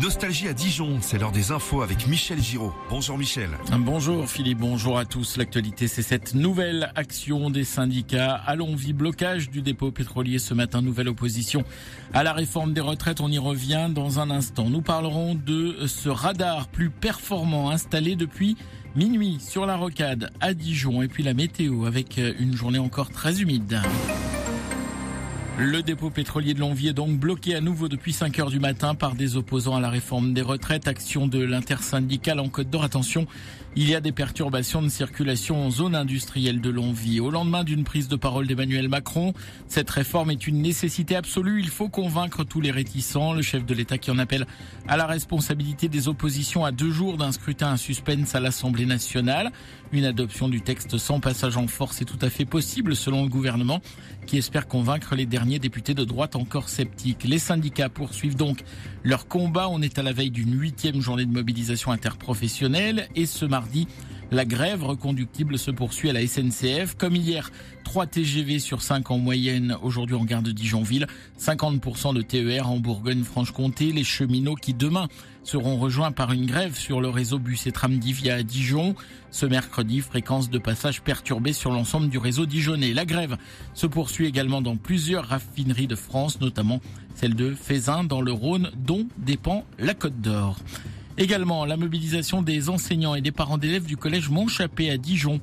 Nostalgie 0.00 0.46
à 0.46 0.52
Dijon, 0.52 0.98
c'est 1.00 1.18
l'heure 1.18 1.32
des 1.32 1.50
infos 1.50 1.82
avec 1.82 2.06
Michel 2.06 2.40
Giraud. 2.40 2.72
Bonjour 2.88 3.18
Michel. 3.18 3.50
Bonjour 3.80 4.28
Philippe, 4.28 4.58
bonjour 4.58 4.96
à 4.96 5.04
tous. 5.04 5.36
L'actualité, 5.36 5.88
c'est 5.88 6.02
cette 6.02 6.34
nouvelle 6.34 6.92
action 6.94 7.50
des 7.50 7.64
syndicats. 7.64 8.40
vie 8.76 8.92
blocage 8.92 9.50
du 9.50 9.60
dépôt 9.60 9.90
pétrolier 9.90 10.38
ce 10.38 10.54
matin, 10.54 10.82
nouvelle 10.82 11.08
opposition 11.08 11.64
à 12.14 12.22
la 12.22 12.32
réforme 12.32 12.74
des 12.74 12.80
retraites. 12.80 13.20
On 13.20 13.28
y 13.28 13.38
revient 13.38 13.88
dans 13.92 14.20
un 14.20 14.30
instant. 14.30 14.70
Nous 14.70 14.82
parlerons 14.82 15.34
de 15.34 15.88
ce 15.88 16.08
radar 16.08 16.68
plus 16.68 16.90
performant 16.90 17.70
installé 17.70 18.14
depuis 18.14 18.56
minuit 18.94 19.38
sur 19.40 19.66
la 19.66 19.74
rocade 19.74 20.30
à 20.40 20.54
Dijon 20.54 21.02
et 21.02 21.08
puis 21.08 21.24
la 21.24 21.34
météo 21.34 21.86
avec 21.86 22.20
une 22.38 22.54
journée 22.54 22.78
encore 22.78 23.10
très 23.10 23.40
humide. 23.42 23.80
Le 25.60 25.82
dépôt 25.82 26.08
pétrolier 26.08 26.54
de 26.54 26.60
Longvie 26.60 26.86
est 26.86 26.92
donc 26.92 27.18
bloqué 27.18 27.56
à 27.56 27.60
nouveau 27.60 27.88
depuis 27.88 28.12
5 28.12 28.38
heures 28.38 28.50
du 28.50 28.60
matin 28.60 28.94
par 28.94 29.16
des 29.16 29.36
opposants 29.36 29.74
à 29.74 29.80
la 29.80 29.90
réforme 29.90 30.32
des 30.32 30.40
retraites. 30.40 30.86
Action 30.86 31.26
de 31.26 31.40
l'intersyndicale 31.40 32.38
en 32.38 32.48
Côte 32.48 32.70
d'Or. 32.70 32.84
Attention, 32.84 33.26
il 33.74 33.90
y 33.90 33.96
a 33.96 34.00
des 34.00 34.12
perturbations 34.12 34.82
de 34.82 34.88
circulation 34.88 35.66
en 35.66 35.70
zone 35.70 35.96
industrielle 35.96 36.60
de 36.60 36.70
Longvie. 36.70 37.18
Au 37.18 37.32
lendemain 37.32 37.64
d'une 37.64 37.82
prise 37.82 38.06
de 38.06 38.14
parole 38.14 38.46
d'Emmanuel 38.46 38.88
Macron, 38.88 39.34
cette 39.66 39.90
réforme 39.90 40.30
est 40.30 40.46
une 40.46 40.62
nécessité 40.62 41.16
absolue. 41.16 41.60
Il 41.60 41.70
faut 41.70 41.88
convaincre 41.88 42.44
tous 42.44 42.60
les 42.60 42.70
réticents. 42.70 43.32
Le 43.32 43.42
chef 43.42 43.66
de 43.66 43.74
l'État 43.74 43.98
qui 43.98 44.12
en 44.12 44.18
appelle 44.18 44.46
à 44.86 44.96
la 44.96 45.06
responsabilité 45.06 45.88
des 45.88 46.06
oppositions 46.06 46.64
à 46.64 46.70
deux 46.70 46.92
jours 46.92 47.16
d'un 47.16 47.32
scrutin 47.32 47.72
à 47.72 47.76
suspense 47.76 48.36
à 48.36 48.40
l'Assemblée 48.40 48.86
nationale. 48.86 49.50
Une 49.90 50.04
adoption 50.04 50.48
du 50.48 50.60
texte 50.60 50.98
sans 50.98 51.18
passage 51.18 51.56
en 51.56 51.66
force 51.66 52.00
est 52.00 52.04
tout 52.04 52.18
à 52.20 52.30
fait 52.30 52.44
possible 52.44 52.94
selon 52.94 53.24
le 53.24 53.28
gouvernement 53.28 53.80
qui 54.26 54.36
espère 54.36 54.68
convaincre 54.68 55.14
les 55.14 55.24
derniers 55.24 55.47
députés 55.58 55.94
de 55.94 56.04
droite 56.04 56.36
encore 56.36 56.68
sceptiques. 56.68 57.24
Les 57.24 57.38
syndicats 57.38 57.88
poursuivent 57.88 58.36
donc 58.36 58.62
leur 59.04 59.26
combat. 59.26 59.68
On 59.70 59.80
est 59.80 59.98
à 59.98 60.02
la 60.02 60.12
veille 60.12 60.30
d'une 60.30 60.60
huitième 60.60 61.00
journée 61.00 61.24
de 61.24 61.32
mobilisation 61.32 61.90
interprofessionnelle 61.90 63.08
et 63.16 63.24
ce 63.24 63.46
mardi, 63.46 63.88
la 64.30 64.44
grève 64.44 64.84
reconductible 64.84 65.58
se 65.58 65.70
poursuit 65.70 66.10
à 66.10 66.12
la 66.12 66.26
SNCF. 66.26 66.94
Comme 66.96 67.16
hier, 67.16 67.50
3 67.84 68.06
TGV 68.06 68.58
sur 68.58 68.82
5 68.82 69.10
en 69.10 69.18
moyenne 69.18 69.76
aujourd'hui 69.82 70.16
en 70.16 70.24
gare 70.24 70.42
de 70.42 70.52
Dijonville, 70.52 71.06
50% 71.40 72.14
de 72.14 72.20
TER 72.20 72.68
en 72.68 72.78
Bourgogne-Franche-Comté. 72.78 73.92
Les 73.92 74.04
cheminots 74.04 74.54
qui 74.54 74.74
demain 74.74 75.08
seront 75.44 75.78
rejoints 75.78 76.12
par 76.12 76.32
une 76.32 76.44
grève 76.44 76.76
sur 76.76 77.00
le 77.00 77.08
réseau 77.08 77.38
bus 77.38 77.66
et 77.66 77.72
tram 77.72 77.98
d'Ivia 77.98 78.34
à 78.34 78.42
Dijon. 78.42 78.94
Ce 79.30 79.46
mercredi, 79.46 80.00
fréquence 80.00 80.50
de 80.50 80.58
passage 80.58 81.00
perturbée 81.00 81.54
sur 81.54 81.70
l'ensemble 81.70 82.10
du 82.10 82.18
réseau 82.18 82.44
dijonnais. 82.44 82.92
La 82.92 83.06
grève 83.06 83.38
se 83.72 83.86
poursuit 83.86 84.26
également 84.26 84.60
dans 84.60 84.76
plusieurs 84.76 85.24
raffineries 85.24 85.86
de 85.86 85.96
France, 85.96 86.40
notamment 86.40 86.80
celle 87.14 87.34
de 87.34 87.54
Fézin 87.54 88.04
dans 88.04 88.20
le 88.20 88.32
Rhône, 88.32 88.70
dont 88.76 89.06
dépend 89.16 89.64
la 89.78 89.94
Côte 89.94 90.20
d'Or. 90.20 90.58
Également, 91.20 91.64
la 91.64 91.76
mobilisation 91.76 92.42
des 92.42 92.68
enseignants 92.68 93.16
et 93.16 93.20
des 93.20 93.32
parents 93.32 93.58
d'élèves 93.58 93.84
du 93.84 93.96
collège 93.96 94.30
Montchappé 94.30 94.88
à 94.88 94.98
Dijon. 94.98 95.40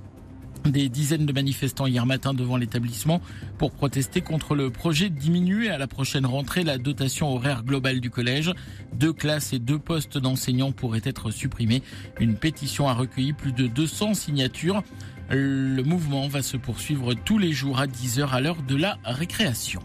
Des 0.63 0.87
dizaines 0.87 1.25
de 1.25 1.33
manifestants 1.33 1.85
hier 1.85 2.05
matin 2.05 2.33
devant 2.33 2.55
l'établissement 2.55 3.21
pour 3.57 3.71
protester 3.71 4.21
contre 4.21 4.55
le 4.55 4.69
projet 4.69 5.09
de 5.09 5.19
diminuer 5.19 5.69
à 5.69 5.77
la 5.77 5.85
prochaine 5.87 6.25
rentrée 6.25 6.63
la 6.63 6.77
dotation 6.77 7.27
horaire 7.35 7.63
globale 7.63 7.99
du 7.99 8.09
collège. 8.09 8.53
Deux 8.93 9.11
classes 9.11 9.51
et 9.51 9.59
deux 9.59 9.77
postes 9.77 10.17
d'enseignants 10.17 10.71
pourraient 10.71 11.01
être 11.03 11.29
supprimés. 11.29 11.83
Une 12.21 12.35
pétition 12.35 12.87
a 12.87 12.93
recueilli 12.93 13.33
plus 13.33 13.51
de 13.51 13.67
200 13.67 14.13
signatures. 14.13 14.81
Le 15.29 15.83
mouvement 15.83 16.29
va 16.29 16.41
se 16.41 16.55
poursuivre 16.55 17.13
tous 17.13 17.37
les 17.37 17.51
jours 17.51 17.79
à 17.79 17.85
10h 17.85 18.29
à 18.29 18.39
l'heure 18.39 18.61
de 18.61 18.77
la 18.77 18.97
récréation. 19.03 19.81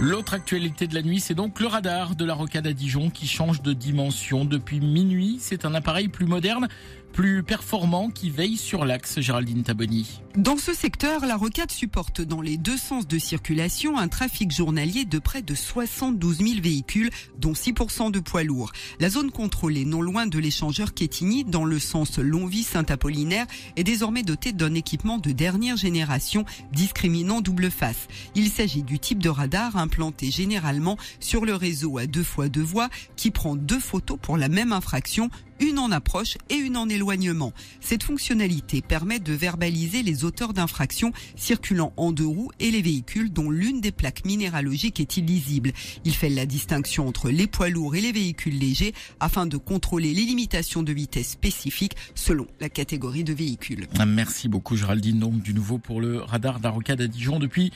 L'autre 0.00 0.34
actualité 0.34 0.86
de 0.86 0.94
la 0.94 1.02
nuit, 1.02 1.20
c'est 1.20 1.34
donc 1.34 1.60
le 1.60 1.66
radar 1.66 2.16
de 2.16 2.24
la 2.24 2.34
rocade 2.34 2.66
à 2.66 2.72
Dijon 2.72 3.10
qui 3.10 3.26
change 3.26 3.62
de 3.62 3.72
dimension 3.72 4.44
depuis 4.44 4.80
minuit. 4.80 5.36
C'est 5.38 5.64
un 5.64 5.74
appareil 5.74 6.08
plus 6.08 6.26
moderne 6.26 6.68
plus 7.12 7.42
performant 7.42 8.10
qui 8.10 8.30
veille 8.30 8.56
sur 8.56 8.84
l'axe 8.84 9.20
Géraldine 9.20 9.62
Taboni. 9.62 10.20
Dans 10.36 10.56
ce 10.56 10.72
secteur, 10.72 11.26
la 11.26 11.36
rocade 11.36 11.70
supporte 11.70 12.22
dans 12.22 12.40
les 12.40 12.56
deux 12.56 12.78
sens 12.78 13.06
de 13.06 13.18
circulation 13.18 13.98
un 13.98 14.08
trafic 14.08 14.50
journalier 14.50 15.04
de 15.04 15.18
près 15.18 15.42
de 15.42 15.54
72 15.54 16.38
000 16.38 16.50
véhicules, 16.62 17.10
dont 17.38 17.52
6% 17.52 18.10
de 18.10 18.18
poids 18.18 18.42
lourds. 18.42 18.72
La 18.98 19.10
zone 19.10 19.30
contrôlée 19.30 19.84
non 19.84 20.00
loin 20.00 20.26
de 20.26 20.38
l'échangeur 20.38 20.94
Quetigny, 20.94 21.44
dans 21.44 21.66
le 21.66 21.78
sens 21.78 22.18
Longvie-Saint-Apollinaire, 22.18 23.46
est 23.76 23.84
désormais 23.84 24.22
dotée 24.22 24.52
d'un 24.52 24.72
équipement 24.72 25.18
de 25.18 25.32
dernière 25.32 25.76
génération 25.76 26.46
discriminant 26.72 27.42
double 27.42 27.70
face. 27.70 28.08
Il 28.34 28.48
s'agit 28.48 28.82
du 28.82 28.98
type 28.98 29.22
de 29.22 29.28
radar 29.28 29.76
implanté 29.76 30.30
généralement 30.30 30.96
sur 31.20 31.44
le 31.44 31.54
réseau 31.54 31.98
à 31.98 32.06
deux 32.06 32.22
fois 32.22 32.48
deux 32.48 32.62
voies 32.62 32.88
qui 33.16 33.30
prend 33.30 33.54
deux 33.54 33.80
photos 33.80 34.18
pour 34.20 34.38
la 34.38 34.48
même 34.48 34.72
infraction 34.72 35.28
une 35.62 35.78
en 35.78 35.92
approche 35.92 36.36
et 36.50 36.56
une 36.56 36.76
en 36.76 36.88
éloignement. 36.88 37.52
Cette 37.80 38.02
fonctionnalité 38.02 38.82
permet 38.82 39.20
de 39.20 39.32
verbaliser 39.32 40.02
les 40.02 40.24
auteurs 40.24 40.52
d'infractions 40.52 41.12
circulant 41.36 41.92
en 41.96 42.10
deux 42.10 42.26
roues 42.26 42.50
et 42.58 42.70
les 42.72 42.82
véhicules 42.82 43.32
dont 43.32 43.48
l'une 43.48 43.80
des 43.80 43.92
plaques 43.92 44.24
minéralogiques 44.24 44.98
est 44.98 45.16
illisible. 45.16 45.72
Il 46.04 46.14
fait 46.14 46.28
la 46.28 46.46
distinction 46.46 47.06
entre 47.06 47.30
les 47.30 47.46
poids 47.46 47.68
lourds 47.68 47.94
et 47.94 48.00
les 48.00 48.12
véhicules 48.12 48.58
légers 48.58 48.92
afin 49.20 49.46
de 49.46 49.56
contrôler 49.56 50.12
les 50.12 50.24
limitations 50.24 50.82
de 50.82 50.92
vitesse 50.92 51.30
spécifiques 51.30 51.96
selon 52.16 52.48
la 52.60 52.68
catégorie 52.68 53.24
de 53.24 53.32
véhicule. 53.32 53.86
Merci 54.04 54.48
beaucoup 54.48 54.76
Géraldine. 54.76 55.20
Donc 55.20 55.42
du 55.42 55.54
nouveau 55.54 55.78
pour 55.78 56.00
le 56.00 56.18
radar 56.18 56.58
d'Arocade 56.58 57.00
à 57.00 57.06
Dijon 57.06 57.38
depuis 57.38 57.70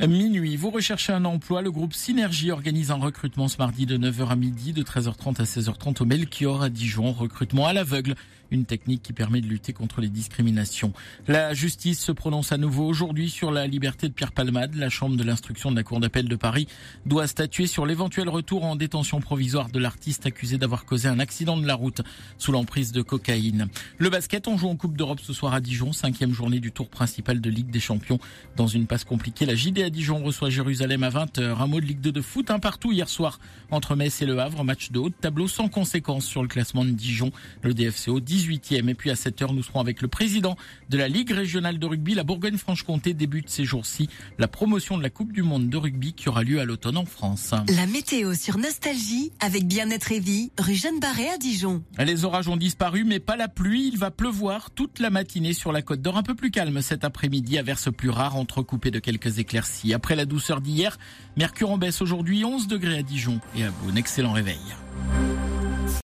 Minuit, 0.00 0.56
vous 0.56 0.70
recherchez 0.70 1.12
un 1.12 1.24
emploi. 1.24 1.62
Le 1.62 1.70
groupe 1.70 1.92
Synergie 1.94 2.50
organise 2.50 2.90
un 2.90 2.96
recrutement 2.96 3.46
ce 3.46 3.58
mardi 3.58 3.86
de 3.86 3.96
9h 3.96 4.28
à 4.28 4.36
midi, 4.36 4.72
de 4.72 4.82
13h30 4.82 5.40
à 5.40 5.44
16h30 5.44 6.02
au 6.02 6.04
Melchior 6.06 6.62
à 6.62 6.70
Dijon. 6.70 7.12
Recrutement 7.12 7.66
à 7.66 7.72
l'aveugle 7.72 8.16
une 8.52 8.64
technique 8.66 9.02
qui 9.02 9.12
permet 9.12 9.40
de 9.40 9.46
lutter 9.46 9.72
contre 9.72 10.00
les 10.00 10.08
discriminations. 10.08 10.92
La 11.26 11.54
justice 11.54 12.00
se 12.00 12.12
prononce 12.12 12.52
à 12.52 12.58
nouveau 12.58 12.86
aujourd'hui 12.86 13.30
sur 13.30 13.50
la 13.50 13.66
liberté 13.66 14.08
de 14.08 14.12
Pierre 14.12 14.32
Palmade. 14.32 14.74
La 14.74 14.90
chambre 14.90 15.16
de 15.16 15.24
l'instruction 15.24 15.70
de 15.70 15.76
la 15.76 15.82
Cour 15.82 16.00
d'appel 16.00 16.28
de 16.28 16.36
Paris 16.36 16.68
doit 17.06 17.26
statuer 17.26 17.66
sur 17.66 17.86
l'éventuel 17.86 18.28
retour 18.28 18.64
en 18.64 18.76
détention 18.76 19.20
provisoire 19.20 19.70
de 19.70 19.78
l'artiste 19.78 20.26
accusé 20.26 20.58
d'avoir 20.58 20.84
causé 20.84 21.08
un 21.08 21.18
accident 21.18 21.56
de 21.56 21.66
la 21.66 21.74
route 21.74 22.02
sous 22.38 22.52
l'emprise 22.52 22.92
de 22.92 23.02
cocaïne. 23.02 23.68
Le 23.98 24.10
basket, 24.10 24.46
on 24.48 24.56
joue 24.56 24.68
en 24.68 24.76
Coupe 24.76 24.96
d'Europe 24.96 25.20
ce 25.22 25.32
soir 25.32 25.54
à 25.54 25.60
Dijon, 25.60 25.92
cinquième 25.92 26.34
journée 26.34 26.60
du 26.60 26.72
tour 26.72 26.88
principal 26.88 27.40
de 27.40 27.50
Ligue 27.50 27.70
des 27.70 27.80
Champions. 27.80 28.18
Dans 28.56 28.66
une 28.66 28.86
passe 28.86 29.04
compliquée, 29.04 29.46
la 29.46 29.54
JD 29.54 29.78
à 29.82 29.90
Dijon 29.90 30.22
reçoit 30.22 30.50
Jérusalem 30.50 31.02
à 31.02 31.10
20h. 31.10 31.60
Un 31.60 31.66
mot 31.66 31.80
de 31.80 31.86
Ligue 31.86 32.00
2 32.00 32.12
de 32.12 32.20
foot, 32.20 32.50
un 32.50 32.58
partout 32.58 32.92
hier 32.92 33.08
soir 33.08 33.38
entre 33.70 33.96
Metz 33.96 34.20
et 34.20 34.26
Le 34.26 34.38
Havre. 34.38 34.64
Match 34.64 34.90
de 34.90 34.98
haut 34.98 35.10
tableau 35.10 35.48
sans 35.48 35.68
conséquence 35.68 36.24
sur 36.24 36.42
le 36.42 36.48
classement 36.48 36.84
de 36.84 36.90
Dijon. 36.90 37.32
Le 37.62 37.72
DFCO 37.72 38.20
10 38.20 38.32
18e. 38.32 38.88
Et 38.88 38.94
puis 38.94 39.10
à 39.10 39.14
7h, 39.14 39.54
nous 39.54 39.62
serons 39.62 39.80
avec 39.80 40.02
le 40.02 40.08
président 40.08 40.56
de 40.88 40.98
la 40.98 41.08
Ligue 41.08 41.30
régionale 41.30 41.78
de 41.78 41.86
rugby. 41.86 42.14
La 42.14 42.24
Bourgogne-Franche-Comté 42.24 43.14
débute 43.14 43.48
ces 43.48 43.64
jours-ci 43.64 44.08
la 44.38 44.48
promotion 44.48 44.96
de 44.96 45.02
la 45.02 45.10
Coupe 45.10 45.32
du 45.32 45.42
Monde 45.42 45.68
de 45.68 45.76
rugby 45.76 46.12
qui 46.12 46.28
aura 46.28 46.42
lieu 46.42 46.60
à 46.60 46.64
l'automne 46.64 46.96
en 46.96 47.04
France. 47.04 47.54
La 47.68 47.86
météo 47.86 48.34
sur 48.34 48.58
Nostalgie 48.58 49.32
avec 49.40 49.66
Bien-être 49.66 50.12
et 50.12 50.20
Vie, 50.20 50.50
rue 50.58 50.74
Jeanne 50.74 51.00
Barré 51.00 51.28
à 51.28 51.38
Dijon. 51.38 51.82
Les 51.98 52.24
orages 52.24 52.48
ont 52.48 52.56
disparu, 52.56 53.04
mais 53.04 53.20
pas 53.20 53.36
la 53.36 53.48
pluie. 53.48 53.90
Il 53.92 53.98
va 53.98 54.10
pleuvoir 54.10 54.70
toute 54.70 54.98
la 54.98 55.10
matinée 55.10 55.52
sur 55.52 55.72
la 55.72 55.82
côte 55.82 56.02
d'Or. 56.02 56.16
Un 56.16 56.22
peu 56.22 56.34
plus 56.34 56.50
calme 56.50 56.80
cet 56.82 57.04
après-midi, 57.04 57.58
averse 57.58 57.90
plus 57.92 58.10
rare, 58.10 58.36
entrecoupé 58.36 58.90
de 58.90 58.98
quelques 58.98 59.38
éclaircies. 59.38 59.71
Après 59.94 60.16
la 60.16 60.24
douceur 60.24 60.60
d'hier, 60.60 60.98
mercure 61.36 61.70
en 61.70 61.78
baisse 61.78 62.02
aujourd'hui, 62.02 62.44
11 62.44 62.68
degrés 62.68 62.98
à 62.98 63.02
Dijon. 63.02 63.40
Et 63.56 63.64
à 63.64 63.70
vous, 63.70 63.90
un 63.90 63.96
excellent 63.96 64.32
réveil. 64.32 64.60